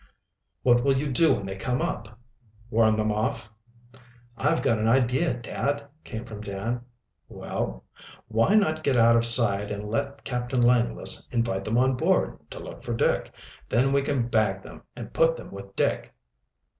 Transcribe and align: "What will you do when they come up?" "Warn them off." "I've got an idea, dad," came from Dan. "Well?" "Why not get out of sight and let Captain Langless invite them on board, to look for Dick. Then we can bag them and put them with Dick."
"What 0.63 0.83
will 0.83 0.97
you 0.97 1.11
do 1.11 1.35
when 1.35 1.45
they 1.45 1.55
come 1.55 1.79
up?" 1.79 2.17
"Warn 2.71 2.95
them 2.95 3.11
off." 3.11 3.51
"I've 4.35 4.63
got 4.63 4.79
an 4.79 4.87
idea, 4.87 5.35
dad," 5.35 5.85
came 6.03 6.25
from 6.25 6.41
Dan. 6.41 6.81
"Well?" 7.29 7.83
"Why 8.27 8.55
not 8.55 8.81
get 8.83 8.97
out 8.97 9.15
of 9.15 9.27
sight 9.27 9.69
and 9.69 9.85
let 9.85 10.23
Captain 10.23 10.59
Langless 10.61 11.27
invite 11.31 11.65
them 11.65 11.77
on 11.77 11.97
board, 11.97 12.39
to 12.49 12.57
look 12.57 12.81
for 12.81 12.95
Dick. 12.95 13.31
Then 13.69 13.93
we 13.93 14.01
can 14.01 14.27
bag 14.27 14.63
them 14.63 14.81
and 14.95 15.13
put 15.13 15.37
them 15.37 15.51
with 15.51 15.75
Dick." 15.75 16.11